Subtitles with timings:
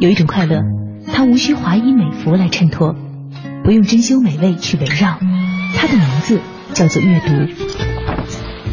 [0.00, 0.62] 有一种快乐，
[1.12, 2.96] 它无需华衣美服来衬托，
[3.62, 5.18] 不用珍馐美味去围绕，
[5.76, 6.40] 它的名字
[6.72, 7.34] 叫做阅读。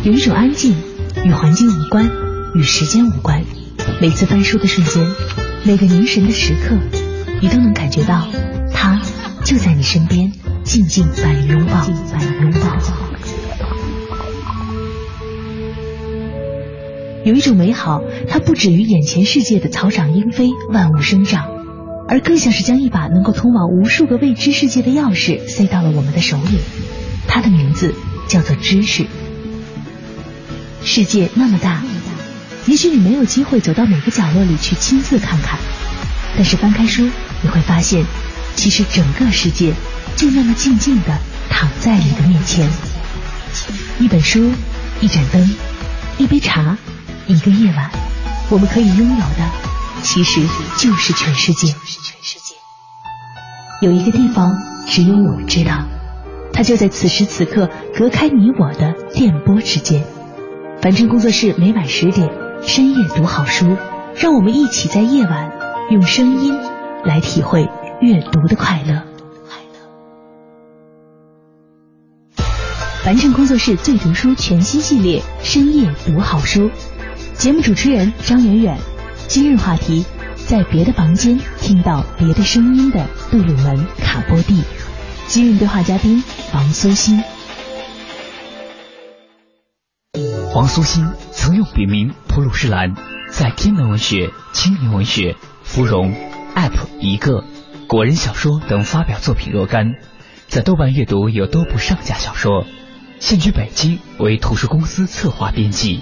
[0.03, 0.73] 有一种安静，
[1.25, 2.09] 与环境无关，
[2.55, 3.43] 与时间无关。
[3.99, 5.05] 每次翻书的瞬间，
[5.66, 6.77] 每个凝神的时刻，
[7.41, 8.25] 你都能感觉到，
[8.73, 9.02] 它
[9.44, 10.31] 就在你身边，
[10.63, 11.73] 静静把你拥抱，
[12.13, 13.06] 把你拥抱。
[17.28, 21.45] 有一种美好，它不止于眼前世界的草长莺飞、万物生长，
[22.08, 26.58] 而更像是将一把能够通往无数个未知世界的钥匙塞到了我们的手里。
[27.27, 27.94] 它的名字
[28.30, 29.05] 叫做知识。
[30.85, 31.84] 世界那么大，
[32.66, 35.59] 也许你没有机会走到每个角落里去亲自看看，
[36.38, 37.09] 但是翻开书，
[37.41, 38.05] 你会发现，
[38.55, 39.73] 其实整个世界
[40.16, 42.70] 就那么静静的躺在你的面前。
[43.99, 44.49] 一本书，
[45.02, 45.55] 一盏灯，
[46.20, 46.77] 一杯茶。
[47.27, 47.91] 一个夜晚，
[48.49, 49.52] 我们可以拥有的，
[50.02, 50.41] 其实
[50.77, 51.76] 就是全世界。
[53.82, 54.55] 有一个地方，
[54.88, 55.85] 只有我知道，
[56.54, 60.05] 它就在此时此刻，隔开你我的电波之间。
[60.82, 62.29] 凡尘工作室每晚十点，
[62.66, 63.76] 深夜读好书，
[64.16, 65.51] 让我们一起在夜晚
[65.91, 66.57] 用声音
[67.03, 67.68] 来体会
[68.00, 69.03] 阅读的快乐。
[73.03, 76.72] 凡尘工作室最读书全新系列，深夜读好书。
[77.38, 78.80] 节目主持人张远远，
[79.28, 80.03] 今日话题，
[80.35, 84.63] 在别的房间听到别的声音的杜鲁门卡波蒂。
[85.28, 86.24] 今日对话嘉宾
[86.56, 87.24] 王苏欣。
[90.56, 92.96] 王苏欣曾用笔名普鲁士蓝，
[93.29, 96.16] 在天文文学、青年文学、芙蓉、
[96.56, 97.44] app 一个、
[97.88, 99.94] 果仁小说等发表作品若干，
[100.47, 102.66] 在豆瓣阅读有多部上架小说，
[103.19, 106.01] 现居北京为图书公司策划编辑。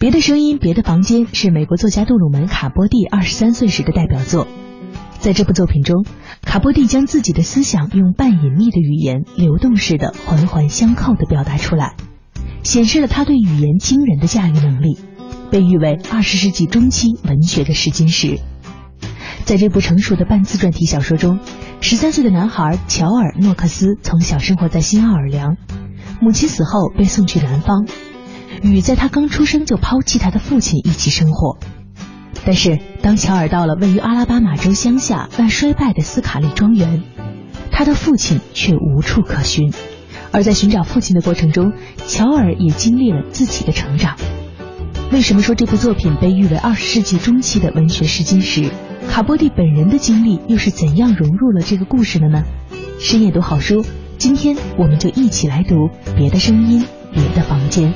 [0.00, 4.48] 别的声音，别的房间是美国作家杜鲁门·卡波蒂二十三岁时的代表作。
[5.18, 6.06] 在这部作品中，
[6.40, 11.96] 卡波蒂将自己的思想用半隐秘的语言，流动式的环环相扣的表达出来，
[12.62, 14.96] 显示了他对语言惊人的驾驭能力，
[15.50, 18.40] 被誉为二十世纪中期文学的试金石。
[19.44, 21.40] 在这部成熟的半自传体小说中，
[21.82, 25.58] 十三岁的男孩乔尔·诺克斯从小生活在新奥尔良，
[26.22, 27.86] 母亲死后被送去南方。
[28.62, 31.58] 与在他刚出生就抛弃他的父亲一起生活，
[32.44, 37.02] 但是当乔尔到了位于阿拉巴马州乡下半衰败的斯卡利庄园，
[37.70, 39.72] 他的父亲却无处可寻。
[40.32, 41.72] 而在寻找父亲的过程中，
[42.06, 44.16] 乔尔也经历了自己的成长。
[45.10, 48.70] 为什么说这部作品被誉为二十世纪中期的文学试金石？
[49.08, 52.44] 卡波蒂本人的经历又是怎样融入了这个故事的呢？
[53.00, 53.84] 深夜读好书，
[54.18, 55.74] 今天我们就一起来读
[56.16, 57.92] 《别的声音，别的房间》。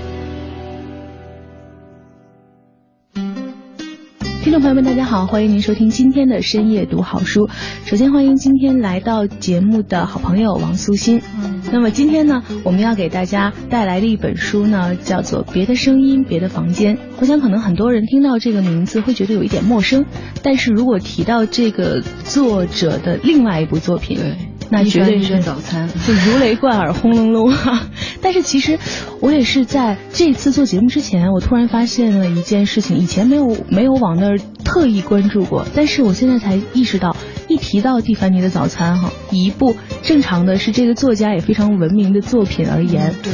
[4.44, 7.48] 听众朋友们，大家好，欢迎您收听今天的深夜读好书。
[7.86, 11.22] 首先欢迎今天来到节目的好朋友王素心。
[11.42, 16.96] 嗯，那么今天呢，我们要给大家带来的一本书呢，叫做《别的声音，别的房间》。
[17.20, 20.04] 我想可能很多人听到这个名字会觉得有一点陌生，
[20.42, 24.36] 但是如果提到这个作者的另外一部作品，对。
[24.70, 27.82] 那绝对是早餐， 就如雷贯耳，轰隆隆哈。
[28.20, 28.78] 但是其实
[29.20, 37.16] 我也是在这次做节目之前，我突然发现了一件事情，以前没有没有往那儿特意关注过，但是我现在才意识到，
[37.48, 43.32] 一提到蒂凡尼的早餐哈，以一部正常的是这个作家也非常文明的作品而言，对。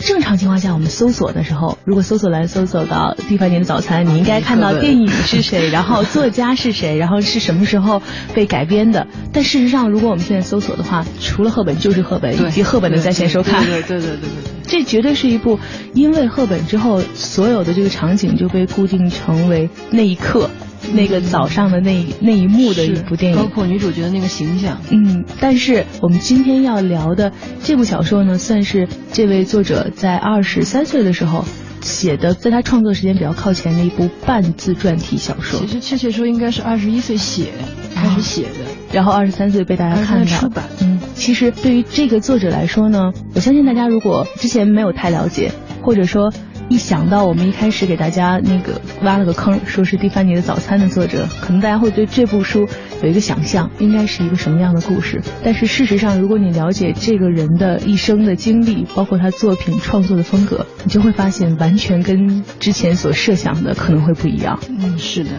[0.00, 8.00] 正常情况下，我们搜索的时候，如果搜索栏搜索到蒂凡尼的早餐，你应该看到电影是谁，然后作家是谁，然后是什么时候
[8.34, 9.06] 被改编的。
[9.32, 13.64] 但事实上，如果我们现在搜索的话，除了赫本就是赫本以及赫本的在线收看。
[13.64, 14.28] 对对对对对。
[14.66, 15.58] 这绝对是一部
[15.94, 20.50] 因为赫本之后，所有的这个场景就被固定成为那一刻。
[20.92, 24.80] 那个早上的那那一幕的一部电影，包括女主角的那个形象。
[24.90, 31.44] 嗯，但是我们今天要聊的这部小说呢，算是这位作者在二十三岁的时候
[31.80, 35.60] 写的，在他创作时间比较靠前的一部半自传体小说。
[35.60, 37.46] 其实确切说应该是二十一岁写
[37.94, 40.64] 开始写的，然后二十三岁被大家看到出版。
[40.80, 45.52] 嗯，其实对于这个作者来说呢，我相信大家如果之前没有太了解，
[45.82, 46.32] 或者说。
[46.68, 52.68] 一想到我们一开始给大家那个挖了个坑，说是蒂凡尼的早餐的作者，可能大家会对这部书
[53.02, 55.22] 有一个想象，应该是一个什么样的故事。
[55.42, 64.60] 但是事实上，如果你了解这个人的一生的经历，包括他作品创作的风格，你就会发现完全跟之前所设想的可能会不一样。
[64.68, 65.30] 嗯，是的。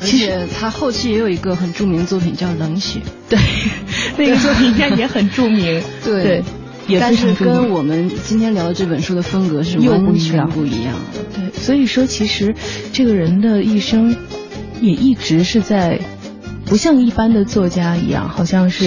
[0.00, 3.38] 而且他后期也有一个很著名的作品叫《冷血》，对，
[4.16, 5.82] 那个作品应该也很著名。
[6.04, 6.42] 对。
[6.88, 11.20] 也但是跟我们今天聊的这本书的风格是完全不一样的。
[11.34, 12.54] 对，所以说其实
[12.92, 14.16] 这个人的一生
[14.80, 16.00] 也一直是在，
[16.64, 18.86] 不像一般的作家一样，好像是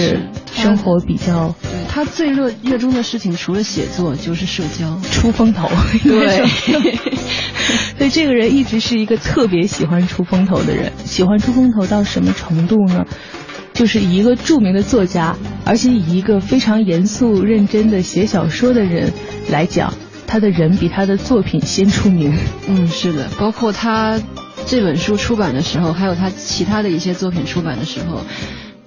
[0.52, 4.98] 是生活比较对他最热热衷的事情，除了写作就是社交。
[5.10, 5.68] 出风头。
[6.02, 6.44] 对
[7.98, 13.04] 所以 这个人一直是一个特别喜欢出风头的人，喜欢出风头到什么程度呢？
[13.72, 19.12] 就是一个著名的作家，而且以一个非常严肃认真的写小说的人
[19.50, 19.92] 来讲，
[20.26, 22.32] 他的人比他的作品先出名。
[22.68, 24.20] 嗯，是的，包括他
[24.66, 28.20] 这本书出版的时候，还有他其他的一些作品出版的时候，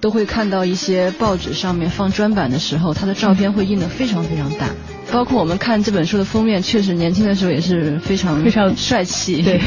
[0.00, 4.68] 都会看到一些报纸上面放专版的时候，他的照片会印得非常非常大。
[5.12, 9.60] 包括我们看这本书的封面，确实年轻的时候也是非常非常帅气，对，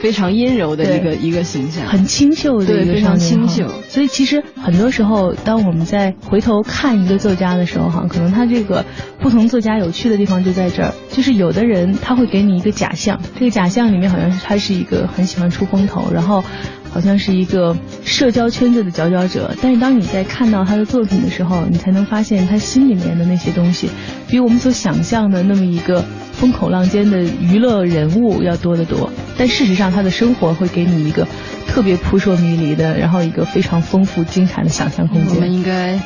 [0.00, 3.68] 非常阴柔的一个一个形象，很清秀的一个对非常清秀。
[3.88, 8.84] 所以其实很多时候，当我们在回头看一个作家的时候，哈，可能他这个
[9.18, 16.44] 不同作家有趣的地方就在这儿，就是有的人他会给你一个假象，这个假象里面好像是他是一个很喜欢出风头，然后
[16.94, 23.90] 好像是一个社交圈子的佼佼者，但是当你在看到他的作品的时候，你才能发现他心里面的那些东西，
[24.28, 29.10] 比我们所想象的那么一个风口浪尖的娱乐人物要多得多。
[29.36, 31.26] 但事实上，他的生活会给你一个
[31.66, 35.52] 特别扑朔迷离的，然后一个非常丰富精彩的想象空间我们。
[35.52, 35.98] 应该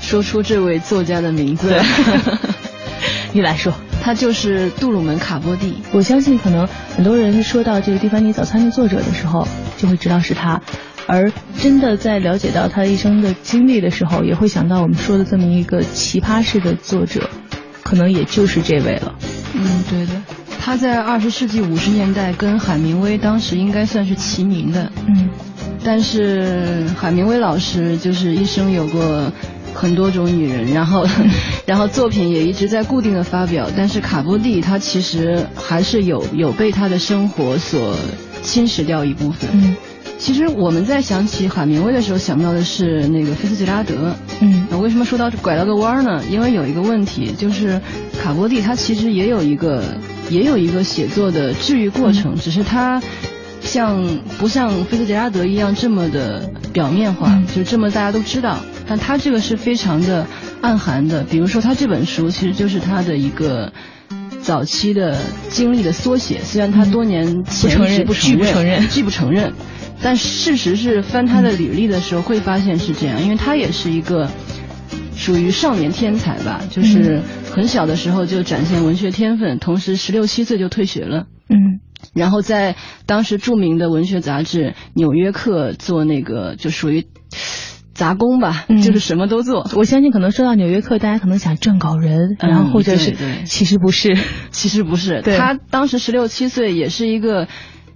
[0.00, 1.72] 说出这位作家的名字。
[3.32, 3.72] 你来说，
[4.02, 5.76] 他就是杜鲁门·卡波蒂。
[5.92, 9.46] 我相信可能很多人说到这个《蒂凡尼早餐》的作者的时候，
[9.82, 10.62] 就会知道是他。
[11.08, 17.28] 而真的在了解到他一生的经历的时候，也会想到我们说的这么一个奇葩式的作者，
[17.82, 19.12] 可能也就是这位了。
[19.54, 20.12] 嗯，对的。
[20.60, 25.28] 他在二十世纪五十年代跟海明威当时应该算是齐名的，嗯
[25.84, 29.32] 但是海明威老师就是一生有过
[29.74, 31.04] 很多种女人，然后
[31.66, 37.96] 然后作品也一直在固定的发表，但是卡波蒂他其实还是有有被他的生活所
[38.42, 39.48] 侵蚀掉一部分。
[39.52, 39.76] 嗯
[40.18, 44.14] 其实我们在想起海明威的时候，想到的是那个菲茨杰拉德。
[44.40, 46.22] 嗯那为什么说到拐了个弯儿呢？
[46.30, 47.80] 因为有一个问题，就是
[48.22, 49.82] 卡波蒂他其实也有一个
[50.30, 53.02] 也有一个写作的治愈过程，只是他
[53.62, 58.58] 像不像菲茨杰拉德一样这么的表面化，嗯就这么大家都知道。
[58.86, 60.24] 但他这个是非常的
[60.60, 63.72] 暗含的，比如说他这本书其实就是他的一个。
[64.42, 65.18] 早期的
[65.48, 69.52] 经历的缩写，虽然他多年前不承认拒不承认拒不承认，
[70.02, 74.28] 但事实是翻他的履历的时候会发现是这样，因为他也是一个
[75.14, 81.26] 属于少年天才吧，就是很小的时候就展现文学天分，同时十六七岁就退学了。
[81.48, 81.80] 嗯
[82.14, 82.74] 然后在
[83.06, 87.06] 当时著名的文学杂志《纽约客》做那个就属于
[87.94, 89.68] 杂工吧，嗯就是什么都做。
[89.76, 94.16] 我相信可能说到《纽约客》，大家可能想撰稿人，嗯然后或者是其实不是。
[94.50, 97.48] 其实不是， 他当时十六七岁，也是一个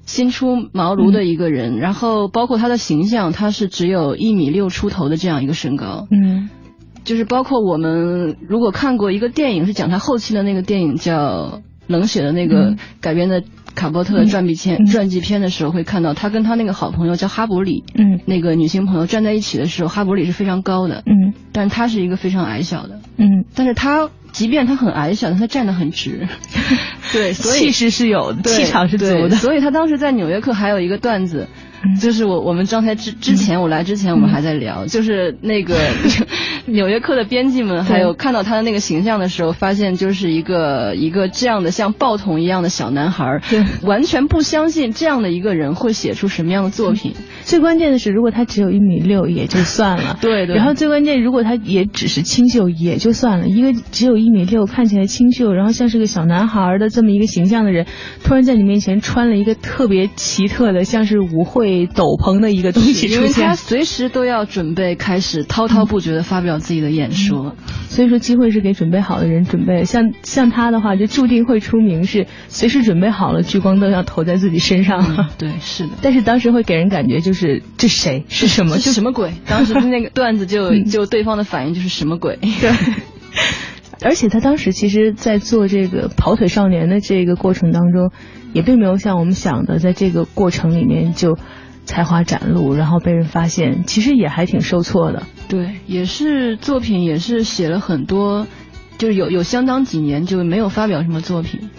[0.05, 1.79] 新出茅庐的一个人。
[1.79, 6.07] 然后包括他的形象，他是只有一米六出头的这样一个身高。
[6.11, 6.49] 嗯
[7.05, 11.15] 就是包括我们如果看过一个电影，是讲他后期的那个电影叫
[11.87, 12.79] 《冷血》的那个嗯。
[13.01, 13.43] 改编的
[13.75, 14.87] 卡波特的传记片、嗯。
[14.87, 18.21] 传记片的时候，会看到他跟他那个好朋友叫哈伯里，嗯。
[18.27, 21.35] 那个女性朋友站在一起的时候，哈伯里是非常高的，嗯。
[21.53, 23.01] 但他是一个非常矮小的。
[23.17, 26.29] 嗯，但是他即便他很矮小，但他站得很直，
[27.13, 29.31] 对，所以气势是有的，气场是足的。
[29.31, 31.66] 所以他当时在《纽约客》还有一个段子，嗯
[32.01, 35.75] 就是我我们刚才之之前我来之前我们还在聊，就是那个
[36.71, 43.65] 《纽约客》的编辑们还有看到他的那个形象的时候，发现就是一个一个这样的像报童一样的小男孩儿，对。
[43.83, 47.15] 完全不相信这样的一个人会写出什么样的作品。
[47.45, 50.57] 最关键的是，如果他只有一米六也就算了， 对对。
[50.57, 57.87] 然后最关键，如果他也只是清秀也就算了，一个只有一米六，看起来清秀，然后像是个小男孩的这么一个形象的人，
[58.25, 67.55] 突然在你面前穿了一个特别奇特的，像是舞会斗篷的一个东西出因为他，随时都要准备开始滔滔不绝的发表自己的演说。
[67.89, 69.85] 所以说机会是给准备好的人准备。
[69.85, 75.05] 像像他的话，就注定会出名，是随时准备好了，聚光灯要投在自己身上。
[75.19, 75.91] 嗯，对，是的。
[76.01, 78.79] 但是当时会给人感觉就是这谁是什么？
[78.79, 79.33] 就什么鬼？
[79.47, 82.39] 当时那个段子就嗯就对方的反应就是什么鬼？
[82.61, 82.71] 对。
[84.03, 88.11] 而且他当时其实，在做这个跑腿少年的这个过程当中，
[88.53, 91.39] 也并没有像我们想的，在这个过程里面就
[91.87, 95.23] 才华展露，然后被人发现，其实也还挺受挫的。
[95.49, 98.47] 对，也是作品，也是写了很多，
[98.99, 101.71] 就是有有相当几年就没有发表什么作品。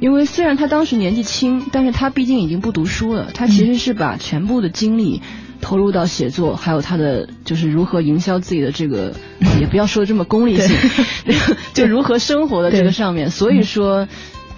[0.00, 5.22] 因为虽然他当时年纪轻，但是他毕竟已经不读书了，他其实是把全部的精力
[5.60, 9.14] 投入到写作，还有他的就是如何营销自己的这个，
[9.60, 10.76] 也不要说这么功利性，
[11.72, 13.30] 就如何生活的这个上面。
[13.30, 14.08] 所以说，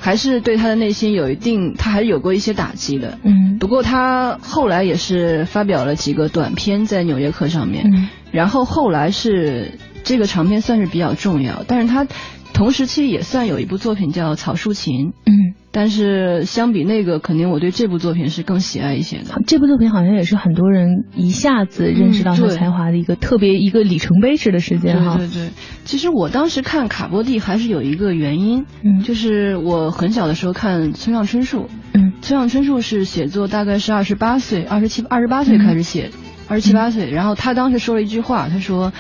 [0.04, 3.18] 还是对他的内心有一定，他还是有过一些打击的。
[3.22, 12.06] 嗯，不过他后来也是发表了几个短篇在《纽约客》上面，然后后来是这个长篇算是比较重要，但是他
[12.52, 15.06] 同时期也算有一部作品叫《草树情》。
[15.24, 15.54] 嗯。
[15.76, 19.42] 但是相比那个，肯定我对这部作品是更喜爱一些的。
[19.44, 25.16] 这部作品好像也是很多人一下子认识到他才华的一个特别一个里程碑式的时间哈。
[25.16, 25.50] 对对对，
[25.84, 36.12] 其实我当时看卡波蒂还是有一个原因，嗯，就是我很小的时候看村上春树，嗯，村上春树是写作大概是二十八岁、二十七、二十八岁开始写，
[36.46, 38.92] 二十七八岁，然后他当时说了一句话，他说：“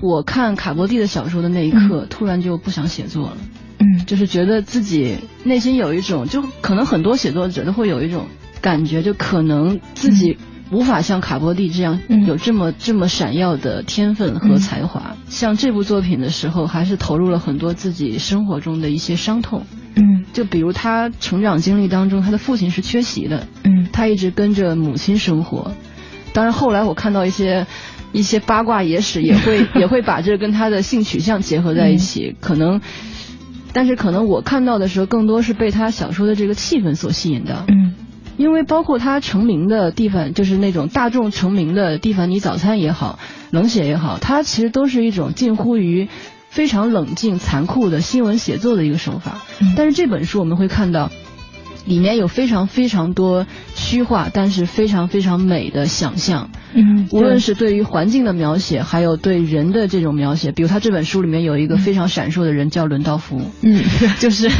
[0.00, 3.36] 我看卡波蒂的小说的那一刻，突然就不想写作了。”
[3.82, 8.26] 嗯，就是觉得自己内心有一种，就可能很多写作者都会有一种
[8.60, 10.38] 感觉，就可能自己
[10.70, 15.16] 无法像卡波蒂这样有这么这么闪耀的天分和才华。
[15.28, 19.66] 像这部作品的时候，还是投入了很多自己生活中的一些伤痛。
[19.94, 23.46] 嗯，就比如他成长经历当中，他的父亲是缺席的。
[23.64, 25.72] 嗯，他一直跟着母亲生活。
[26.32, 27.66] 当然后来我看到一些
[28.12, 32.80] 一些八卦野史，也会 也会把这跟他的性取向结合在一起，可能。
[33.72, 37.64] 但是可能我看到的时候，更多是被他小说的这个气氛所吸引的。
[37.68, 37.94] 嗯，
[38.36, 43.18] 因为包括他成名的地方，就是那种大众成名的蒂凡尼早餐也好，
[43.50, 46.08] 冷血也好，它其实都是一种近乎于
[46.48, 49.42] 非常冷静、残酷的新闻写作的一个手法。
[49.76, 51.10] 但是这本书我们会看到。
[51.84, 56.48] 里面有非常非常多虚化，但是非常非常美的想象。
[56.74, 63.40] 嗯，无论是对于环境的描写，还有对人的这种描写，比如他这本书里面有一个非常闪烁的人叫伦道夫。
[63.62, 63.82] 嗯，
[64.18, 64.50] 就是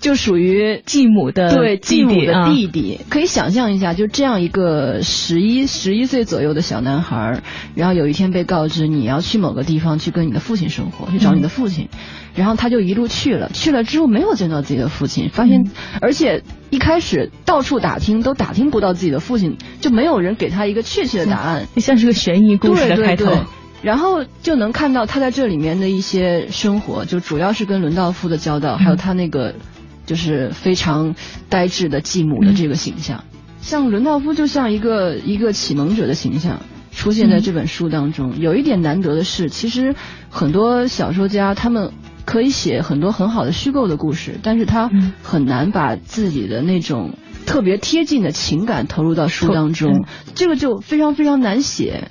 [0.00, 3.00] 就属于继母的对继母的弟弟。
[3.08, 7.42] 可以想象一下，就这样一个十一十一岁左右的小男孩，
[7.74, 11.88] 然后有一天被告知你要去某个地方去跟你的父亲生活，去找你的父亲。
[12.34, 15.70] 然后他就一路去了，去了之后没有见到自己的父亲，发现，
[16.00, 16.42] 而且
[16.74, 23.30] 一开始到处打听都打听不到自己的父亲，就没有人给他一个确切的答案， 像是个悬疑故事的开头。
[23.80, 29.54] 然后就能看到他在这里面的一些生活，就主要是跟伦道夫的交道，还有他那个
[30.04, 31.14] 就是非常
[31.48, 33.22] 呆滞的继母的这个形象。
[33.60, 38.40] 像伦道夫就像一个一个启蒙者的形象出现在这本书当中。
[38.40, 39.94] 有一点难得的是，其实
[40.28, 41.92] 很多小说家他们。
[42.24, 44.90] 可以写很多很好的虚构的故事，但是他
[45.22, 47.14] 很难把自己的那种
[47.46, 50.04] 特别贴近的情感投入到书当中，
[50.34, 52.10] 这个就非常非常难写。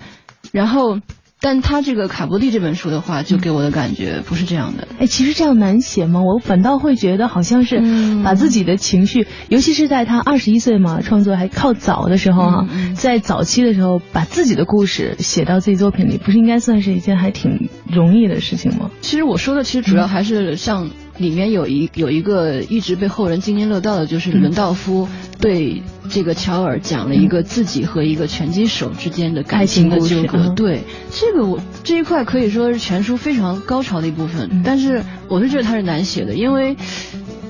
[0.52, 1.00] 然后。
[1.44, 4.88] 但他这个卡伯蒂这本书的话，就给我的感觉不是这样的。
[4.98, 6.22] 哎，其实这样难写吗？
[6.22, 7.84] 我反倒会觉得好像是
[8.24, 18.90] 把自己的情绪，尤其是在他二十一岁嘛，创作还靠早的时候哈，在早期的时候把自己的故事写到自己作品里，不是应该算是一件还挺容易的事情吗？
[19.02, 20.90] 其实我说的其实主要还是像。
[21.18, 25.08] 里面有一有一个一直被后人津津乐道的，就是伦道夫
[25.40, 30.50] 对这个乔尔讲了一个自己和一个拳击手之间的感情的纠葛。
[30.56, 34.64] 对，这个我这一块可以说是全书非常高潮的一部分。
[34.66, 36.76] 但是我是觉得他是难写的，因为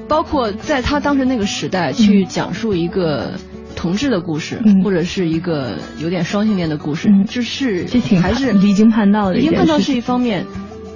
[0.08, 3.40] 包括在他当时那个时代去讲述一个
[3.76, 7.88] 同志的故事，或者是一个有点双性恋的故事，就是
[8.22, 9.36] 还是离经叛道的。
[9.36, 10.46] 离经叛道是一方面。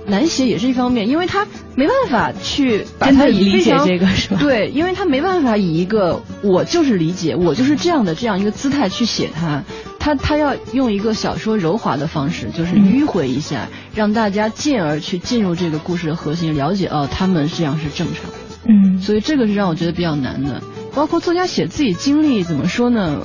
[0.08, 1.46] 难写也是一方面，因为他
[1.76, 4.38] 没办法去把它理解这个是吧？
[4.42, 9.64] 对，因为他没办法以一个我就是理解，我就是这样的这样一个姿态去写它，
[10.00, 18.32] 他他要用一个小说柔滑的方式，就是迂回一下，让大家进而去进入这个故事的核心，了解哦，他们这样是正常。
[18.70, 20.62] 嗯，所以这个是让我觉得比较难的。
[20.96, 23.20] 包括作家写自己经历，怎么说呢？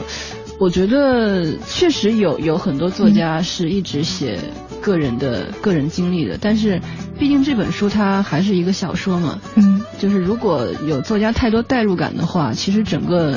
[0.58, 4.38] 我觉得确实有有很多作家是一直写。
[4.82, 6.80] 个人的个人经历的，但是
[7.18, 13.36] 毕竟这本书它还是一个小说嘛，嗯，就是如果有作家太多代入感的话，其实整个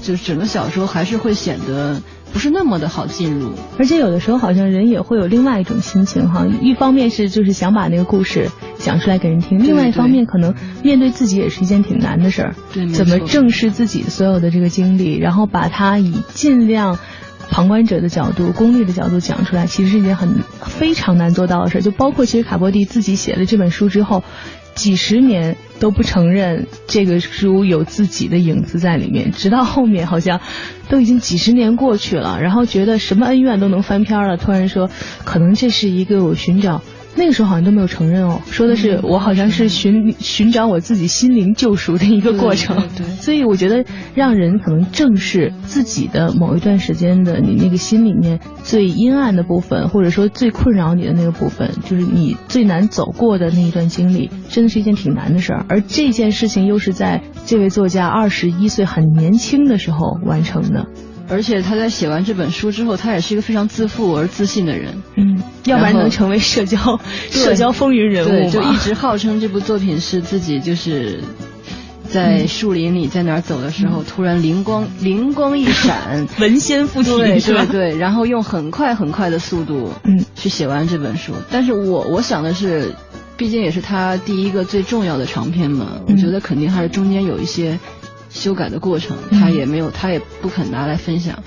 [0.00, 2.00] 就是整个小说还是会显得
[2.32, 3.52] 不是那么的好进入。
[3.78, 16.98] 而且有的时候好像人也会有另外一种心情哈，一方面是就是想把那个故事讲出来给人听，另外一方面可能面对自己也是一件挺难的事儿，对，怎么正视自己所有的这个经历，然后把它以尽量。
[17.50, 21.82] 旁观者的角度、功利的角度讲出来，其实是一件很非常难做到的事。
[21.82, 24.24] 就包括其实卡波蒂自己写了这本书之后，
[24.74, 30.40] 几十年都不承认这个书有自己的影子在里面，直到后面好像
[30.88, 34.90] 都已经几十年过去了，然后觉得什么恩怨都能翻篇了，突然说
[35.24, 36.82] 可能这是一个我寻找
[37.16, 42.88] 那个时候好像都没有承认哦，说的是我好像是寻寻找我自己心灵救赎的一个过程。
[42.96, 55.66] 对， 所以我觉得让人可能正视自己的某一段时间的你那个心里面最阴暗的部分，或者说最困扰你的那个部分，就是你最难走过的那一段经历，真的是一件挺难的事儿。
[55.68, 60.86] 而这件事情又是在这位作家二十一岁很年轻的时候完成的。
[61.28, 65.02] 而且他在写完这本书之后，他也是一个非常自负而自信的人。
[65.16, 67.00] 嗯，要不然能成为社交
[67.30, 71.20] 社交风云人物对就一直号称这部作品是自己就是
[72.08, 81.32] 在树林里在哪儿走的时候，突然灵光灵光一闪， 文仙附体，对对对，然后用很快很快的速度，嗯，去写完这本书。
[81.50, 82.94] 但是我我想的是，
[83.36, 87.80] 毕竟也是他第一个最重要的长篇嘛，我觉得肯定还是中间有一些。
[88.34, 91.42] 修改的过程，他也没有，他也不肯拿来分享，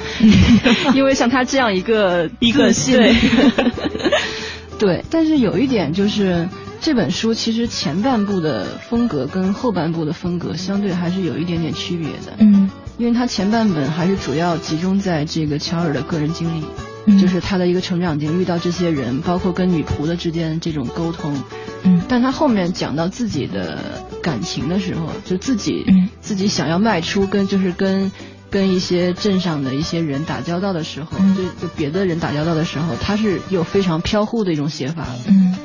[0.96, 3.14] 因为像他这样一个 一个对，
[4.80, 5.06] 对。
[5.12, 6.48] 但是有一点就是，
[6.82, 12.34] 这本书其实前半部的风格跟后半部的风格相对还是有一点点区别的。
[12.40, 16.66] 嗯，因为他前半本还是主要集中在这个乔尔的个人经历。
[17.22, 21.42] 就是他的一个成长经历，遇到这些人，包括跟女仆的之间这种沟通，
[21.84, 23.80] 嗯，但他后面讲到自己的
[24.22, 25.86] 感情的时候，就自己
[26.22, 28.12] 自己想要迈出跟就是跟
[28.50, 35.56] 跟一些镇上的一些人打交道的时候，就就别的人打交道的时候，他是有非常飘忽的一种写法，嗯，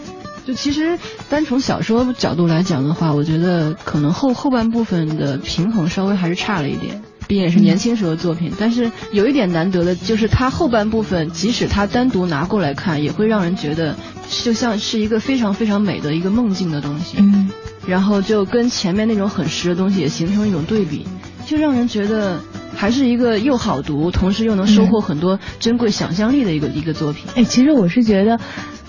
[0.44, 7.02] 就其实单从小说角度来讲的话，我觉得可能后后半部分的平衡稍微还是差了一点。
[7.28, 13.96] 毕竟也是年轻时候的作品，但是有一点难得的就是它后半部分，即使它单独拿过来看，也会让人觉得
[14.28, 17.16] 就像是一个非常非常美的一个梦境的东西。
[17.20, 17.48] 嗯，
[17.86, 21.06] 然后就跟前面那种很实的东西也形成一种对比，
[21.46, 22.40] 就让人觉得
[22.74, 27.24] 还是一个又好读，同时又能收获很多珍贵想象力的一个一个作品。
[27.34, 28.38] 哎，其实我是觉得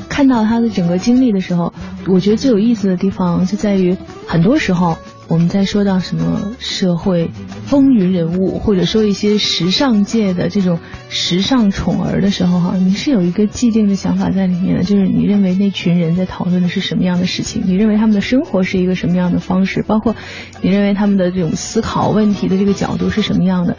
[0.10, 1.74] 看到他的整个经历的时候，
[2.08, 3.98] 我觉得最有意思的地方就在于
[4.28, 4.98] 很多时候。
[5.30, 7.32] 我们在说到什么社会
[7.66, 10.80] 风云人物，或者说一些时尚界的这种
[11.10, 20.16] 时尚宠儿的时候，哈，你是有一个既定的想法在里面的，就是你认为那群人在讨论的是什么样的事情，你认为他们的生活是一个什么样的方式，包括
[20.62, 23.78] 你认为他们的这种思考问题的这个角度是什么样的。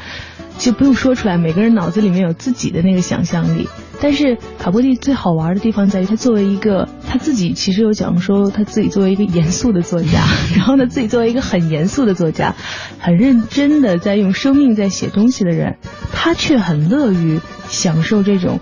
[0.56, 3.68] 就不用说出来，每个人脑子里面有自己的那个想象力。
[4.00, 10.24] 但是卡波蒂最好玩的地方在于，他作为一个他自己其实有讲说，他自己作为一个严肃的作家，
[10.56, 12.54] 然后呢，自己作为一个很严肃的作家，
[12.98, 15.76] 很认真的在用生命在写东西的人，
[16.12, 18.60] 他却很乐于享受这种。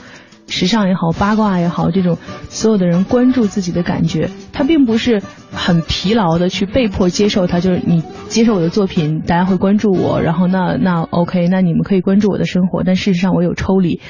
[0.48, 2.18] 时尚也好，八卦也好，这种
[2.50, 14.02] 所有的人关注自己的感觉，他并不是很疲劳的去被迫接受他，就是你接受我的作品，大家会关注我，然后那那 OK，那你们可以关注我的生活，但事实上我有抽离。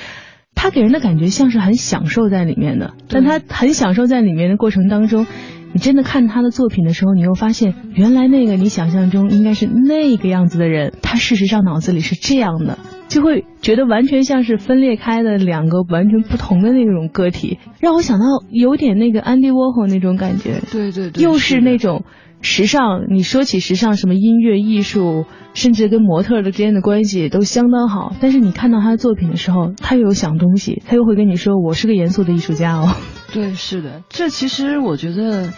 [0.62, 5.26] 他给人的感觉像是很享受在里面的，但他很享受在里面的过程当中，
[5.72, 12.78] 你真的看他的作品的时候，你又发现原来那个你想象中应该是那个样子的人，他事实上脑子里是这样的。
[13.08, 20.60] 就会觉得完全像是分裂开的两个完全不同的那种个体，让我想到有点那个安迪沃霍那种感觉。
[20.70, 22.04] 对对对，又是那种
[22.42, 23.06] 时尚。
[23.08, 25.24] 你说起时尚，什么音乐、艺术，
[25.54, 28.14] 甚至跟模特的之间的关系都相当好。
[28.20, 32.94] 但是你看到他的作品的时候，他又有想东西，他又会跟你说：“我是个严肃的艺术家哦。”
[33.32, 35.52] 对，是的，这其实我觉得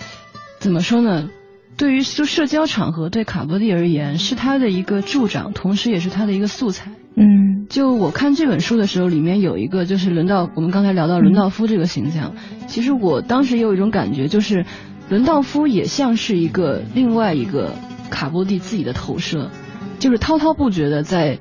[0.60, 1.28] 怎么说呢？
[1.76, 6.92] 对于就社交场合，对卡波蒂而言，是他的一个助长，同时也是他的一个素材。
[7.16, 12.34] 嗯，就我看这本书的时候，里面有一个就是轮到我们刚才聊到伦道夫这个形象。
[12.68, 14.66] 其实我当时也有一种感觉，就是
[15.08, 17.72] 伦道夫也像是一个另外一个
[18.10, 19.50] 卡波蒂自己的投射，
[19.98, 21.38] 就是滔滔不绝的在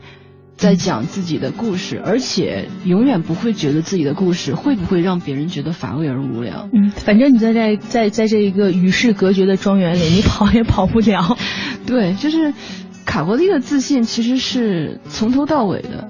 [0.56, 6.70] 在讲自己的故事，而且永远不会觉得自己的故事会不会让别人觉得乏味而无聊。
[6.74, 11.38] 嗯，反正你在在在在这一个与世隔绝的庄园里，你跑也跑不了。
[11.86, 12.54] 对，就是。
[13.06, 16.08] 卡波蒂的自信其实是从头到尾的，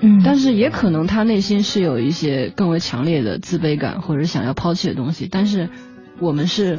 [0.00, 5.68] 嗯，但是也可能他内心是有一些更为强烈的自卑感，或者想要抛弃的东西，但是
[6.20, 6.78] 我们是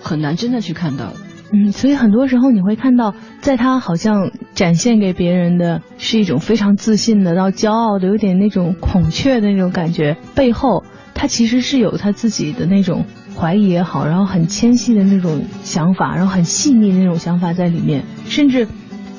[0.00, 1.16] 很难真的去看到的。
[1.52, 13.04] 嗯，所以很多时候你会看到，在他好像展现给别人的是一种非常自信的、到骄傲的、有点那种孔雀的那种感觉，背后他其实是有他自己的那种
[13.36, 18.66] 怀疑也好，然后很纤细的那种想法，然后很细腻的那种想法在里面，甚至。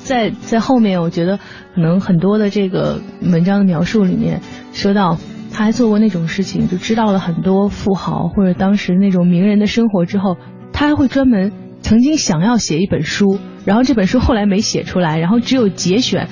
[0.00, 1.38] 在在后面，我觉得
[1.74, 4.40] 可能很多的这个文章的描述里面，
[4.72, 5.18] 说到
[5.52, 10.36] 他还做过那种事情，就知道了很多富豪或者当时那种名人的生活之后，
[10.72, 16.28] 他还会专门曾经想要写一本书，然后这本书后来没写出来，然后只有节选，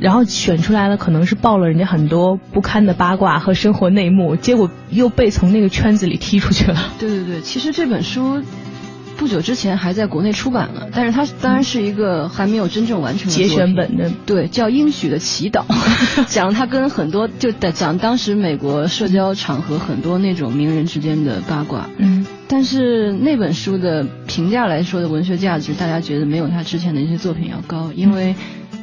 [0.00, 6.78] 然后选出来了，可能是爆了人家很多不堪的八卦和生活内幕，结果又被从那个圈子里踢出去了。
[6.98, 8.42] 对对对，其实这本书。
[9.16, 15.64] 不久之前还在国内出版了，但是它当然是一个还没有真正完成的节选本的，对，叫《应许的祈祷》，
[16.26, 21.88] 讲他跟很多就讲当时美国社交场合很多那种名人之间的八卦。
[21.98, 28.34] 嗯，但是那本书的评价来说的文学价值，大家觉得没有他之前的一些作品要高，因为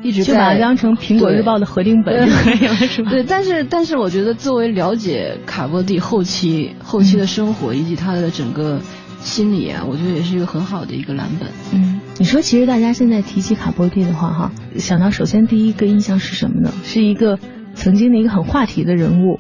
[0.02, 3.12] 一直就把它当成《苹果日报》的合订本就可以了，是吧？
[3.12, 8.80] 对，但是但是我觉得作为了解卡波蒂后期后期的生活以及他的整个。
[9.22, 11.50] 心理啊，我觉得也是一个很好的一个蓝本。
[11.74, 16.72] 嗯，你说其实大家现在提起卡波蒂的话，哈，想到首先第一个印象是什么呢？
[16.84, 17.40] 是一个
[17.74, 19.40] 曾经的一个很话题的人物，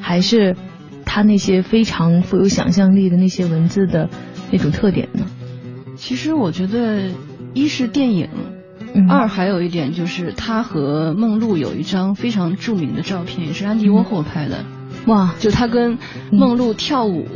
[0.00, 0.56] 还是
[1.04, 4.08] 他那些非常富有想象力的那些文字的
[4.50, 5.26] 那种特点呢？
[5.96, 7.10] 其实我觉得，
[7.52, 8.28] 一是电影，
[9.08, 14.64] 二还有一点就是他和梦露有一张非常著名的照片，也是安迪沃霍拍的。
[15.06, 15.98] 哇，就他跟
[16.32, 17.26] 梦露跳舞。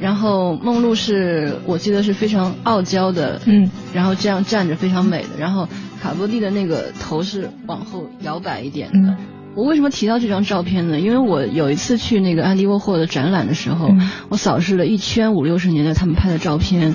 [0.00, 5.28] 然后梦露是我记得是非常傲娇的，嗯，然后这样站着非常美的。
[5.38, 5.68] 然后
[6.02, 9.16] 卡波蒂的那个头是往后摇摆一点的。
[9.54, 11.00] 我为什么提到这张照片呢？
[11.00, 13.88] 因为我有一次去那个安迪沃霍的展览的时候，
[14.28, 16.94] 我扫视了一圈五六十年代他们拍的照片，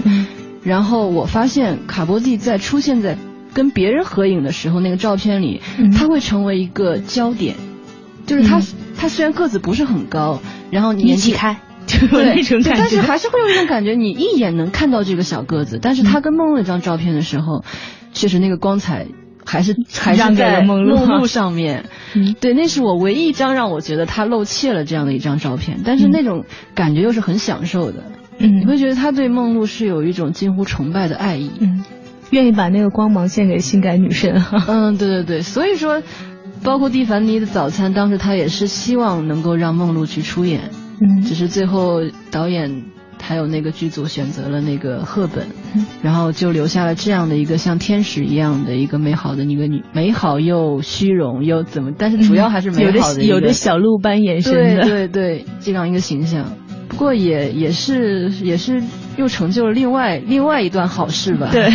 [0.61, 3.17] 然后我发现卡波蒂在出现在
[3.51, 5.59] 跟别人合影的时候，那个照片里
[5.97, 7.55] 他会成为一个焦点，
[8.27, 8.61] 就是他
[8.95, 11.57] 他虽然个子不是很高，然后年纪开。
[12.09, 15.79] 对，但是还是会有一种感觉，你一眼能看到这个小个子。
[15.81, 17.63] 但是他跟梦露那张照片的时候，
[18.13, 19.07] 确实那个光彩
[19.45, 21.85] 还是还是在梦露上面。
[22.39, 25.81] 对，那是我唯一一张让我觉得他露怯了这样的一张照片。
[25.85, 28.03] 但是那种感觉又是很享受的。
[28.37, 31.51] 嗯，你会觉得他对梦露是有一种近乎崇拜的爱意。
[31.59, 31.83] 嗯，
[32.31, 34.43] 愿意把那个光芒献给性感女神。
[34.67, 36.01] 嗯，对对对，所以说，
[36.63, 40.71] 包括蒂凡尼的早餐，当时他也是希望能够让梦露去出演。
[41.01, 42.83] 嗯，只是最后导演
[43.19, 45.47] 还有那个剧组选择了那个赫本，
[46.01, 56.53] 然后就留下了这样的一个像天使一样的一个美好的一个女，美好又虚荣又怎么，但是主要还是美好的有着小鹿般眼神的，对对对，这样一个形象。
[56.87, 58.83] 不过也也是也是
[59.17, 61.49] 又成就了另外另外一段好事吧。
[61.51, 61.71] 对，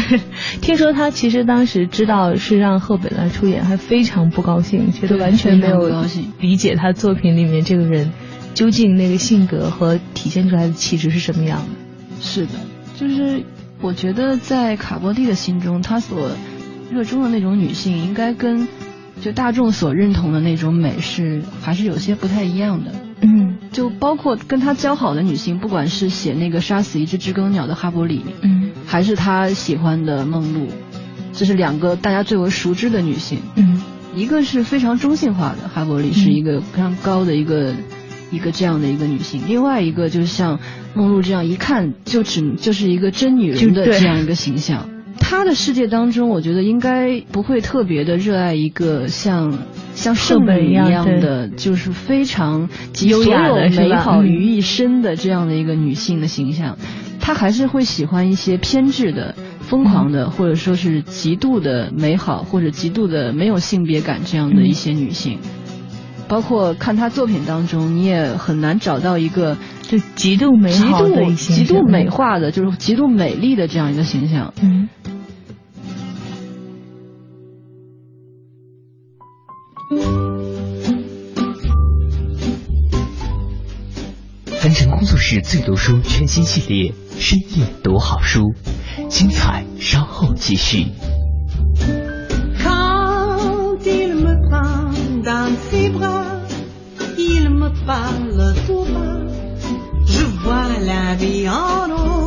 [0.61, 6.05] 听说他其实当时知道是让赫本来出演，还非常不高兴，觉得完全没有
[6.39, 8.13] 理解他作品里面这个人。
[8.57, 11.67] 究竟那个性格和体现出来的气质是什么样的？
[12.23, 12.53] 是的，
[12.97, 13.45] 就是
[13.83, 16.31] 我觉得在卡波蒂的心中，他所
[16.91, 18.67] 热衷的那种女性，应该跟
[19.21, 22.93] 就大众所认同的那种美是还是有些不太一样的。
[23.21, 30.67] 嗯，就包括跟他交好的女性，不管是写那个杀死一只知更鸟的哈伯里，嗯，还是他喜欢的梦露，
[31.35, 33.39] 这是两个大家最为熟知的女性。
[33.57, 33.83] 嗯，
[34.15, 37.75] 一个是非常中性化的哈伯里，是一个非常高的一个。
[38.37, 40.61] 一个这样的一个女性，另外一个就是像
[40.95, 44.89] 梦露这样一看就只就是一个真女人的这样一个形象。
[45.19, 49.59] 她的世界当中，我觉得应该不会特别的热爱一个像
[49.95, 56.77] 像圣女一样的，就是非常集所有美好于一身的这样的一个女性的形象。
[57.19, 65.39] 她还是会喜欢一些偏执的、疯狂的，或者说是极度的美好，或者极度的没有性别感这样的一些女性。
[66.29, 74.53] 包括看他作品当中，你也很难找到一个就极度美好的、极度美化的，就是极度美丽的这样一个形象。
[74.61, 74.89] 嗯。
[84.59, 88.53] 凡尘工作室最读书全新系列《深夜读好书》，
[89.09, 90.87] 精彩稍后继续。
[97.87, 99.21] Parle tout bas,
[100.07, 102.26] je vois la vie en rose.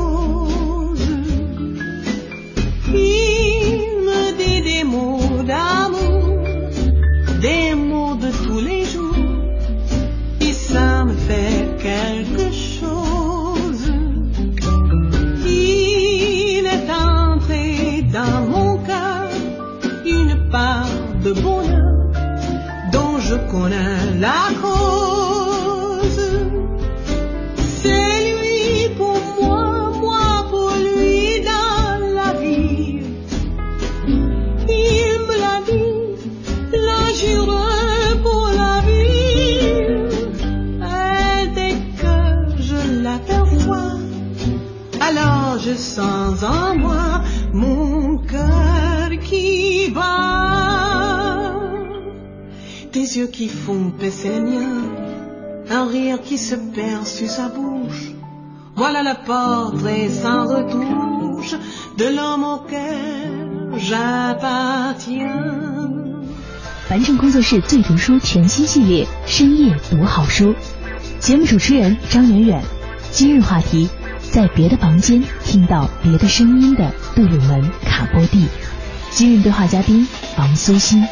[67.49, 70.53] 是最读书全新系列深夜读好书，
[71.17, 72.63] 节目主持人张远远。
[73.09, 73.89] 今日话题，
[74.21, 78.45] 在别的房间听到别的声音的杜鲁门·卡波蒂。
[79.09, 80.07] 今日对话嘉宾
[80.37, 81.03] 王苏欣。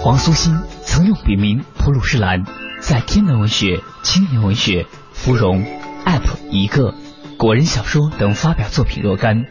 [0.00, 2.44] 黄苏欣曾用笔名普鲁士蓝，
[2.80, 5.66] 在天文文学、青年文学、芙蓉、
[6.06, 6.94] app 一个、
[7.36, 9.44] 果仁小说等发表作品若干，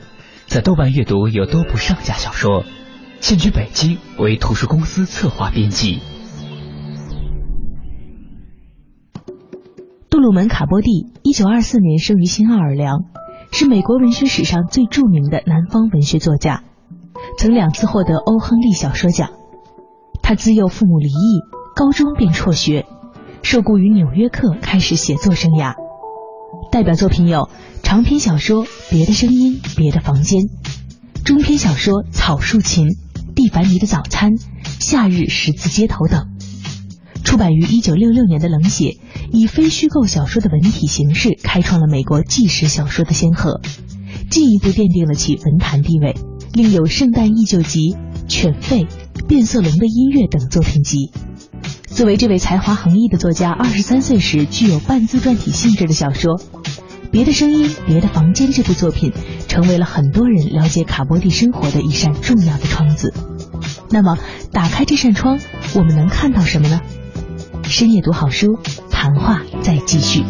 [0.48, 2.66] 在豆瓣阅读有多部上架小说。
[3.24, 6.02] 现居北京，为图书公司策划编辑。
[10.10, 13.06] 杜鲁门·卡波蒂，一九二四年生于新奥尔良，
[13.50, 16.66] 是美国文学史上最著名的南方文学作家，
[17.38, 19.30] 曾两次获得欧·亨利小说奖。
[20.22, 21.44] 他自幼父母离异，
[21.78, 22.86] 高中便辍学，
[23.42, 25.76] 受雇于《纽约客》开始写作生涯。
[26.74, 27.48] 代表作品有
[27.84, 30.42] 长篇小说《别的声音》《别的房间》，
[31.24, 32.88] 中篇小说《草树琴》。
[33.36, 34.34] 蒂凡尼的早餐、
[34.80, 36.28] 夏日十字街头等，
[37.24, 38.86] 出版于一九六六年的《冷血》，
[39.32, 43.60] 以非虚构小说的文体形式开创了美国纪实小说的先河，
[44.30, 46.16] 进一步奠定了其文坛地位。
[46.54, 47.80] 另有《圣诞忆旧集》
[48.28, 48.86] 《犬吠》
[49.26, 51.12] 《变色龙的音乐》等作品集。
[51.88, 56.38] 作为这位才华横溢的作家二十三岁时具有半自传体性质的小说，
[57.12, 59.12] 《别的声音，别的房间》这部作品。
[59.54, 63.14] 成为了很多人了解卡波蒂生活的一扇重要的窗子。
[63.92, 64.18] 那么，
[64.52, 65.38] 打开这扇窗，
[65.76, 66.82] 我们能看到什么呢？
[67.62, 68.58] 深夜读好书，
[68.90, 70.24] 谈话再继续。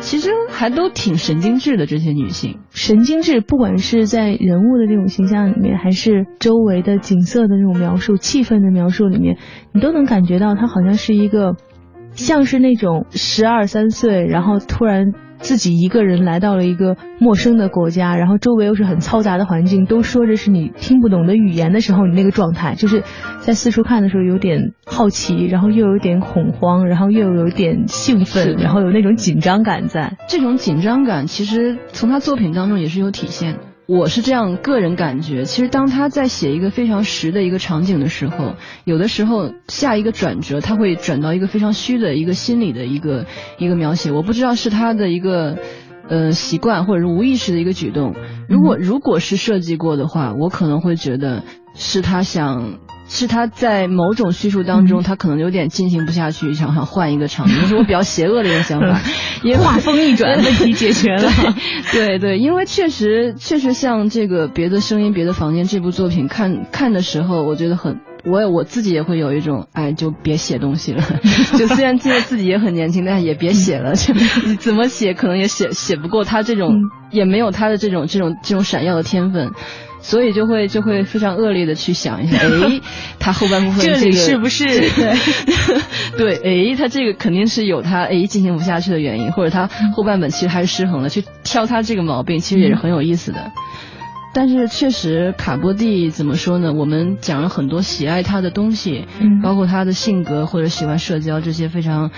[0.00, 9.38] 其实还都挺神经质的，这些女性神经质，不管是在人物的这种形象里面，还是周围的景色的这种描述、气氛的描述里面，
[9.72, 11.54] 你都能感觉到她好像是一个。
[12.14, 23.02] 像是那种十二三岁，然后突然自己一个人来到了一个陌生的国家，然后周围又是很嘈杂的环境，都说着是你听不懂的语言的时候，你那个状态，就是
[23.40, 30.16] 在四处看的时候有点好奇，然后又有点恐慌，然后又有点兴奋，然后有那种紧张感在。
[30.28, 33.58] 这种紧张感其实从他作品当中也是有体现的。
[33.86, 43.26] 我是这样个人感觉，其实当他在写一个非常实的一个场景的时候，有的时候下一个转折，他会转到一个非常虚的一个心理的一个
[43.58, 44.10] 一个描写。
[44.10, 45.58] 我不知道是他的一个
[46.08, 48.14] 呃习惯，或者是无意识的一个举动。
[48.48, 51.42] 如果如果是设计过的话，我可能会觉得
[51.74, 52.78] 是他想。
[53.06, 59.00] 是他在某种叙述当中，他可能有点进行不下去，想想换一个场景， 这是我比较邪恶的一个想法。
[59.44, 61.30] 因为画风一转，问题解决了。
[61.92, 71.02] 对对，因为确实确实像这个别的声音、别的房间这部作品，看看的时候，我觉得很，我我自己也会有一种，哎，就别写东西了。
[71.58, 73.94] 就虽然现在自己也很年轻，但也别写了。
[73.94, 76.72] 就你怎么写，可能也写写不过他这种，
[77.10, 79.52] 也没有他的这种这种这种闪耀的天分。
[80.06, 82.80] 所以就会就会非常恶劣的去想一下， 哎，
[83.18, 84.66] 他后半部分这个是不是？
[84.66, 93.50] 对 对，哎，他这个肯定是有他哎进行不下去的原因，或者他后半本其实还是失衡了，去挑他这个毛病，其实也是很有意思的。
[94.34, 96.74] 但是确实，卡波蒂怎么说呢？
[96.74, 99.06] 我们讲了很多喜爱他的东西，
[99.42, 102.10] 包括他的性格或者喜欢社交这些非常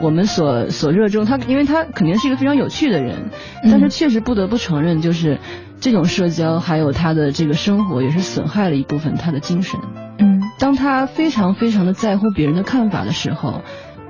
[0.00, 3.30] 我们所所热衷他，因为他肯定是一个非常有趣的人，
[3.70, 5.38] 但是确实不得不承认就是。
[5.80, 9.78] 这种社交还有他的这个生活，也是损害了一部分他的精神。
[10.18, 13.60] 嗯，当他非常非常的在乎别人的看法的时候，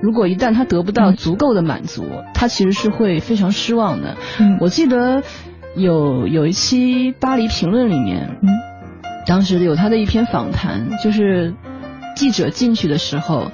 [0.00, 4.16] 如果一旦他得不到足够的满足，他其实是会非常失望的。
[4.38, 5.24] 嗯，我记得
[5.74, 8.48] 有有一期《巴黎评论》里面，嗯，
[9.26, 11.54] 当时有他的一篇访谈，就是
[12.14, 13.50] 记者进去的时候，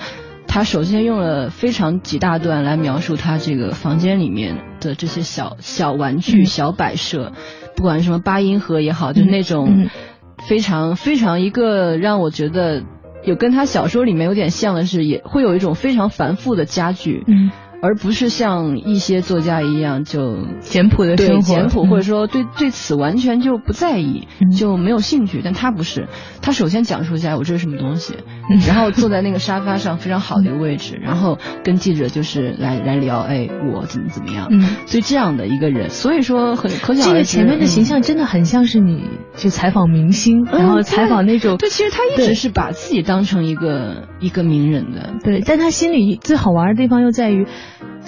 [0.52, 7.32] 他首先用了非常几大段来描述他这个房间里面的这些小小玩具、小摆设。
[7.76, 9.88] 不管什么八音盒也好，就是那种
[10.48, 12.82] 非常非常一个让我觉得
[13.22, 17.24] 有跟他小说里面有点像的是，也会有一种非常繁复的家具。
[17.82, 25.40] 而不是像一些作家一样就简朴的生活，简朴或者说对对此完全就不在意，就没有兴趣。
[25.42, 26.08] 但他不是，
[26.42, 28.16] 他首先讲述一下我这是什么东西，
[28.68, 34.48] 然后坐在那个沙发上非常好的一个位置，然后跟记者就是来来聊，哎，我怎么怎么样。
[34.50, 39.04] 嗯，所以这样的一个人，所以说很可想而知，这个前面的形象真的很像是你
[39.36, 41.56] 去采访明星，然后采访那种。
[41.56, 45.14] 对，其实他一直是把自己当成一个一个名人的。
[45.24, 47.46] 对，但他心里最好玩的地方又在于。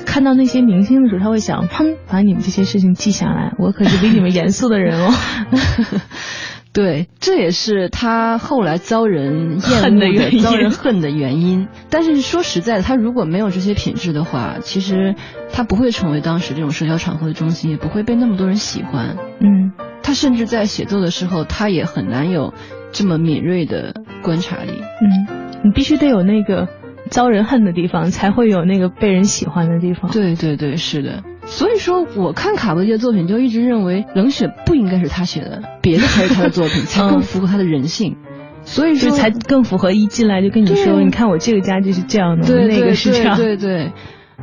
[0.06, 5.10] 看到那些明星的时候，他会想，砰，把你们这些事情记下来，我可是比你们严肃的人哦。
[6.72, 11.68] 对，这也是他后来遭人厌恨的恶原因遭人恨的原因。
[11.90, 15.14] 但是说实在的，他如果没有这些品质的话，其实
[15.52, 19.16] 他不会成为当时这种社交场合的中心，也不会被那么多人喜欢。
[19.40, 22.54] 嗯他甚至在写作的时候，他也很难有
[22.90, 24.72] 这么敏锐的观察力。
[24.72, 26.68] 嗯，你必须得有那个
[27.12, 30.10] 遭人恨的地方，才会有那个被人喜欢的地方。
[30.10, 31.22] 对对对，是的。
[31.44, 38.16] 所以说，我看卡波蒂的作品，就一直认为冷血不应该是他写的，别的才是他的作品，才更符合他的人性。
[38.64, 43.36] 所以说，才更符合一进来就跟你说，你看我这个家就是这样的，对那个是这样。
[43.36, 43.92] 对对对，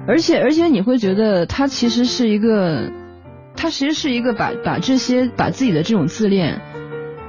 [0.08, 2.91] 而且而且你会觉得他其实是一个，
[3.55, 6.62] 他其实是一个把把这些把自己的这种自恋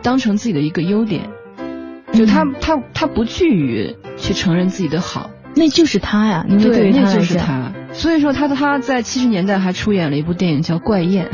[0.03, 1.31] 当成自己的一个优点，
[2.13, 7.73] 就他、嗯他他不惧于去承认自己的好，那就是他呀，因为对于他那，就是他。
[7.93, 11.29] 所以说他他在七十年代还出演了一部电影叫《怪宴》，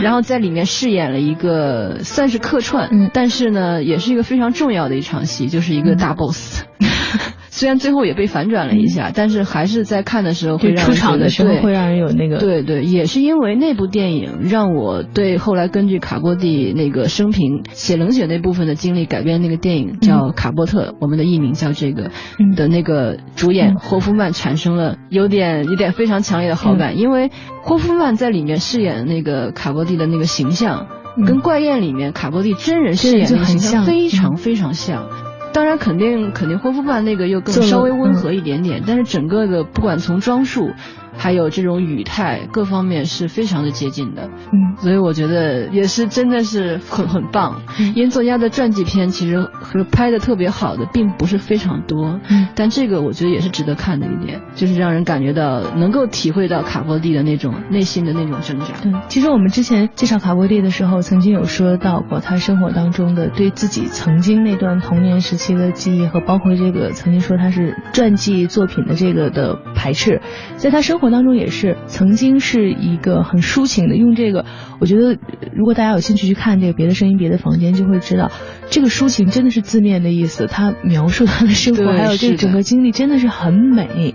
[0.02, 3.10] 然后在里面饰演了一个算是客串，嗯。
[3.12, 6.62] 但是呢也是一个非常重要的一场戏，就是一个大 boss。
[7.54, 22.10] 虽然最后也被反转了一下，但是还是在看的时候会让出场的时候对会让人有那个对对，也是因为那部电影让我对后来根据卡波蒂那个生平写冷血那部分的经历改编那个电影叫《卡波特》，我们的译名叫这个
[22.40, 22.54] 嗯。
[22.56, 23.76] 的那个主演嗯。
[23.76, 26.78] 霍夫曼产生了有点有点非常强烈的好嗯。
[26.78, 27.30] 感，因为
[27.62, 30.86] 霍夫曼在里面饰演那个卡波蒂的那个形象，
[31.18, 31.26] 嗯。
[31.26, 35.06] 跟《怪宴》里面卡波蒂真人饰演的形象非常嗯非常像。
[35.52, 38.14] 当然，肯定肯定恢复办那个又更稍微温嗯。
[38.14, 40.70] 和一点点，但是整个的不管从装束，
[41.16, 47.62] 还有这种语态各方面是非常的接近的，嗯所以我觉得也是真的是很很棒。
[47.78, 58.66] 嗯因为作家的传记片其实和拍的特别好的并不是非常多，嗯但这个我觉得也是值得看的一点，就是让人感觉到能够体会到卡波蒂的那种内心的那种挣扎。
[58.82, 70.20] 对，其实我们之前介绍卡波蒂的时候，曾经有说到过他生活当中的对自己曾经那段童年时期的记忆，和包括这个曾经说他是传记作品的这个的排斥，
[70.56, 73.96] 在他生活当中也是曾经是一个很抒情的。
[73.96, 74.46] 用这个，
[74.80, 78.30] 我觉得呃如果大家有兴趣去看这个《别的声音别的房间》，就会知道
[78.70, 84.14] 这个抒情真的是字面的意思，他描述他的生活，还有这个整个经历真的是很美。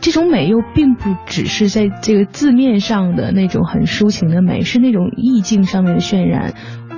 [0.00, 6.52] 这种美又并不只是在这个字面上的那种很抒情的美，是那种意境上面的渲染。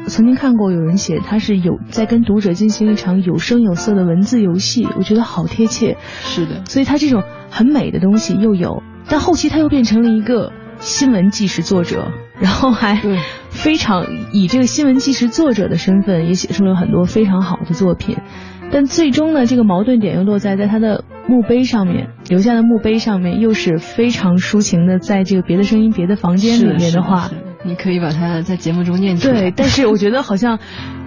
[0.05, 5.97] 我曾经看过有人写他是有在跟读者进行一场有声有色的文字游戏，我觉得好贴切。
[6.21, 13.01] 是的，所以他这种很美的东西又有，但后期他又变成了一个新闻纪实作者，然后还
[13.51, 18.17] 非常以这个新闻纪实作者的身份，也写出了很多非常好的作品。
[18.71, 29.41] 但最终呢，这个矛盾点又落在在他的墓碑上面留下的墓碑上面，又是非常抒情的，在这个别的声音、别的房间里面是话，是你可以把它在节目中念出来。
[29.41, 30.59] 对，但是我觉得好像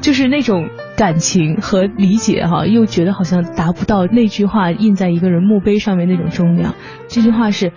[0.02, 6.76] 就是那种感情和理解哈，又觉得好像达不到那句话印在一个人墓碑上面那种重量。
[7.08, 7.72] 这句话是：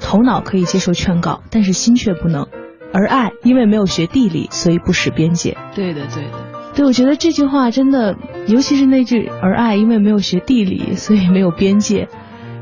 [0.00, 2.46] 头脑可以接受劝告，但是心却不能。
[2.92, 5.56] 而爱因为没有学地理，所以不识边界。
[5.74, 6.30] 对的，对的。
[6.76, 8.16] 对，我觉得这句话真的，
[8.48, 12.08] 尤其是那句“而爱因为没有学地理，所以没有边界”，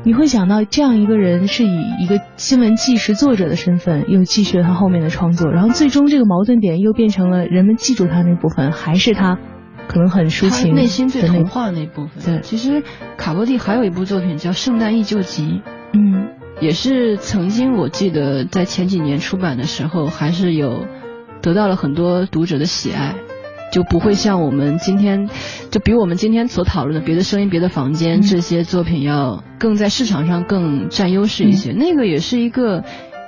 [0.05, 9.39] 你会想到这样一个人是以一个新闻纪实作者的身份，又继续了他后面的创作，然后最终这个矛盾点又变成了人们记住他那部分，还是他
[9.87, 12.21] 可能很抒他情内心最童话那部分。
[12.25, 12.83] 对其实
[13.15, 15.61] 卡波蒂还有一部作品叫《圣诞忆旧集》，
[15.93, 16.27] 嗯
[16.59, 20.85] 也是曾经我记得在前几年出版的时候，还是有
[21.41, 23.15] 得到了很多读者的喜爱。
[23.73, 25.27] 就不会像我们今天，
[25.71, 28.21] 就比我们今天所讨论的别的声音、别的房间、嗯。
[28.21, 31.71] 这些作品要更在市场上更占优势一些。
[31.71, 32.83] 那个也是一个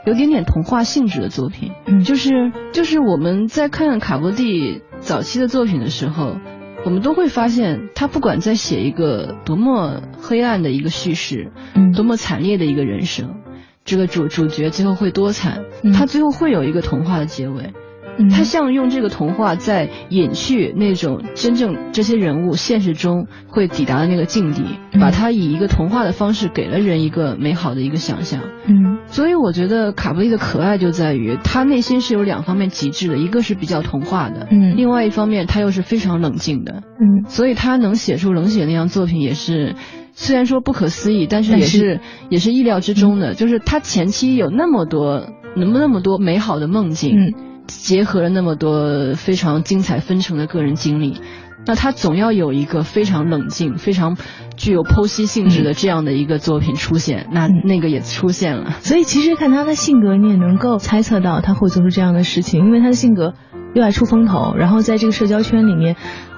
[0.05, 2.01] 有点点童话性质的作品，嗯。
[2.01, 6.37] 就是就是我们在看卡波蒂早期的作品的时候，
[6.85, 11.91] 我们都会发现他不管在写一个多么黑暗的一个叙事，嗯。
[11.91, 13.37] 多么惨烈的一个人生，
[13.83, 15.91] 这个主主角最后会多惨，嗯。
[15.91, 17.73] 他最后会有一个童话的结尾。
[18.17, 28.41] 嗯他像用这个童话在隐去那种真正这些人物现实中会抵达的那个境地，嗯把它以一个童话的方式给了人一个美好的一个想象。
[28.67, 39.75] 嗯所以我觉得卡布利的可爱就在于他内心是有两方面极致的，一个是比较童话的，嗯另外一方面他又是非常冷静的，嗯所以他能写出冷血那样作品也是。
[40.17, 41.99] 虽然说不可思议，但是但是也是
[42.29, 43.33] 也是意料之中的。
[43.33, 47.33] 就是他前期有那么多那么那么多美好的梦境，嗯
[47.67, 51.19] 结合了那么多非常精彩纷呈的个人经历，
[51.65, 54.17] 那他总要有一个非常冷静、非常
[54.55, 58.71] 具有剖析性质的这样的一个作品出现，那那个也出现了。
[58.81, 63.33] 所以其实看他的性格，你也能够猜测到他会做出这样的事情，因为他的性格
[63.73, 65.95] 又爱出风头，然后在这个社交圈里面，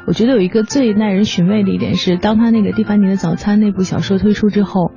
[0.07, 4.91] 我觉得有一个最耐人寻味的一点是，当他那个《蒂凡尼的早餐》那部小说推出之后，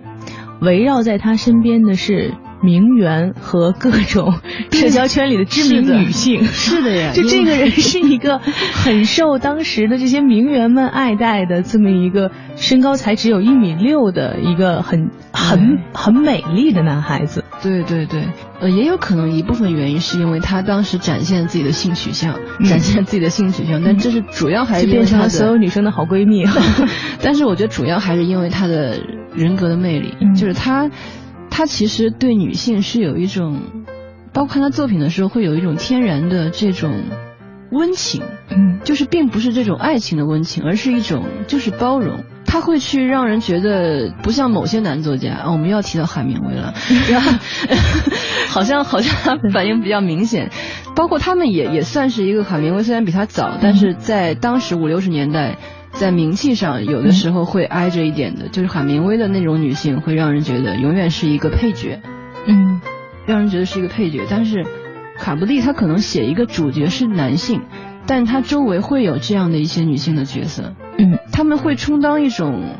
[0.61, 2.35] 围绕在他身边的是。
[2.63, 4.35] 名媛和各种
[4.71, 17.45] 社交圈里的知名女性，是的呀， 就这个人是一个很受当时的这些名媛们爱戴的这么一个身高才只有一米六的一个很很很美丽的男孩子。
[17.63, 18.25] 对对对，
[18.61, 22.35] 呃，也有可能一部分原因是因为他当时展现自己的性取向，
[22.65, 26.45] 展现自己的性取向，但这是主要还是变成了所有女生的好闺蜜。
[27.23, 28.99] 但是我觉得主要还是因为他的
[29.35, 30.91] 人格的魅力，就是他。
[31.51, 33.61] 他其实对女性是有一种，
[34.32, 37.03] 包括看他作品的时候，会有一种天然的这种
[37.70, 42.24] 温情，嗯，就是并不是这种爱情的温情，而是一种就是包容。
[42.46, 46.74] 他会去让人觉得不像某些男作家啊，我们又要提到海明威了，
[47.09, 47.30] 然 后
[48.48, 50.51] 好像好像反应比较明显。
[50.96, 55.59] 包括他们也也算是一个海明威，虽然比他早，但是在当时五六十年代。
[55.93, 62.01] 在名气上，有的时候会挨着一点的，就是海明威的那种女性，会让人觉得永远是一个配角，
[62.47, 62.80] 嗯，
[63.26, 64.22] 让人觉得是一个配角。
[64.30, 64.64] 但是
[65.18, 67.62] 卡布利他可能写一个主角是男性，
[68.07, 72.76] 但他周围会有这样的一些女性的角色，嗯，他们会充当一种，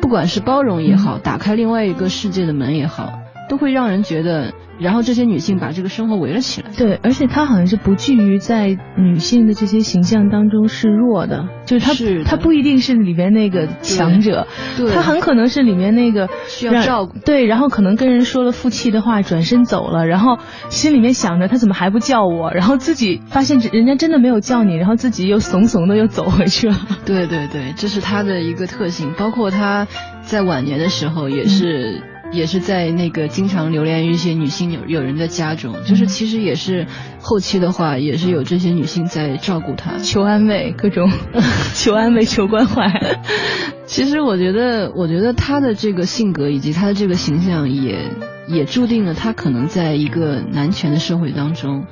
[0.00, 3.12] 不管是包容也好，打开另外一个世界的门也好，
[3.54, 4.52] 都会让人觉得。
[4.76, 6.68] 然后这些女性把这个生活围了起来。
[6.76, 14.48] 对，而且她好像是不惧于在女性的这些形象当中示弱的，就是她她不一定是里面那个强者，
[14.92, 17.16] 她很可能是里面那个需要照顾。
[17.20, 20.38] 对，然后可能跟人说了负气的话，转身走了，然后
[20.70, 26.76] 心里面想着他怎么还不叫我，然后自己发现人家真的没有叫你，然后自己又怂怂的又走回去了。
[27.06, 29.86] 对对对，这是她的一个特性，包括她
[30.22, 32.02] 在晚年的时候也是。
[32.32, 36.86] 也是在那个经常流连于一些女性友友人的家中，就是其实也是
[37.20, 41.10] 后期的话，也是有这些女性在照顾他，求安慰，各种
[41.74, 42.90] 求安慰、求关怀。
[43.86, 48.10] 其实我觉得，我觉得他的这个性格以及他的这个形象，也
[48.48, 51.86] 也注定了他可能在一个男权的社会当中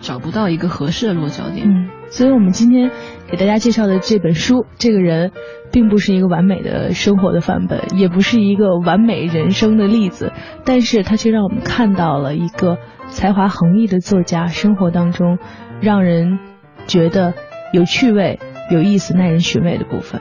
[0.00, 1.68] 找不到一个合适的落脚点。
[1.68, 2.90] 嗯，所以我们今天
[3.30, 5.32] 给大家介绍的这本书，这个人。
[5.72, 10.30] 并不是一个完美的生活的范本，也不是一个完美人生的例子，
[10.64, 15.38] 但是他却让我们看到了一个才华横溢的作家生活当中
[15.80, 16.38] 让人
[16.86, 17.34] 觉得
[17.72, 18.38] 有趣味、
[18.70, 20.20] 有意思、耐人寻味的部分。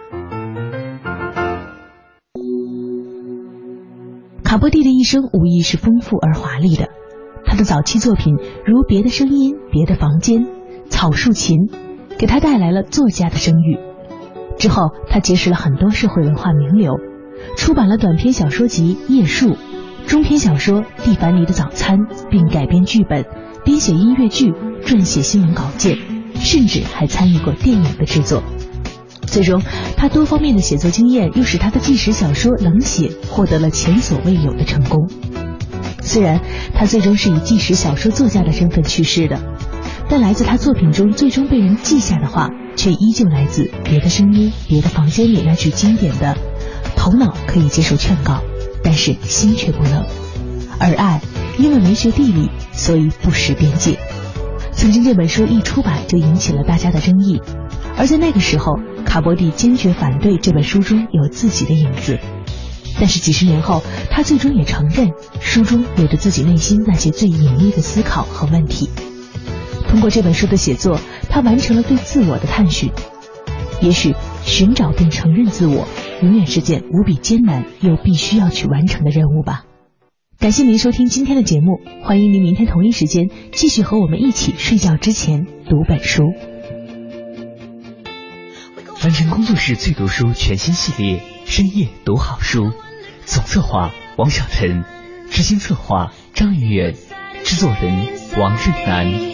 [4.43, 6.89] 卡波蒂的一生无疑是丰富而华丽的，
[7.45, 10.45] 他的早期作品如《别的声音》《别的房间》
[10.89, 11.67] 《草树琴》，
[12.17, 13.79] 给他带来了作家的声誉。
[14.57, 16.93] 之后，他结识了很多社会文化名流，
[17.57, 19.49] 出版了短篇小说集《夜树》，
[20.07, 21.97] 中篇小说《蒂凡尼的早餐》，
[22.29, 23.25] 并改编剧本、
[23.65, 24.51] 编写音乐剧、
[24.85, 25.97] 撰写新闻稿件，
[26.35, 28.43] 甚至还参与过电影的制作。
[29.25, 29.61] 最终，
[29.97, 35.09] 他多方面的写作经验又使他的纪实小说《冷血》获得了前所未有的成功。
[36.01, 36.41] 虽然
[36.75, 39.39] 他最终是以纪实小说作家的身份去世的，
[40.13, 42.51] 但来自他作品中最终被人记下的话。
[42.75, 46.35] 却依旧来自别的声音，别的房间里那句经典的
[46.95, 48.41] ：“头脑可以接受劝告，
[48.83, 50.05] 但是心却不能。”
[50.79, 51.21] 而爱，
[51.57, 53.97] 因为没学地理，所以不识边界。
[54.71, 57.41] 曾经这本书一出版就引起了大家的争议，
[57.95, 62.19] 而在那个时候，卡波蒂坚决反对这本书中有自己的影子。
[62.99, 68.89] 但是几十年后，他最终也承认书中有着自己内心那些最隐秘的思考和问题。
[69.93, 72.89] 通过这本书的写作，他完成了对自我的探寻。
[73.79, 75.87] 也许寻找并承认自我，
[76.23, 79.65] 永远是件无比艰难又必须要去完成的任务吧。
[80.39, 86.23] 感谢您收听今天的节目，欢迎您明天同一时间继续和我们一起睡觉之前读本书。
[88.95, 92.63] 凡尘工作室最读书全新系列《深夜读好书》，
[93.25, 94.85] 总策划王小晨，
[95.29, 96.95] 执行策划张云远，
[97.43, 98.07] 制作人
[98.39, 99.32] 王瑞南。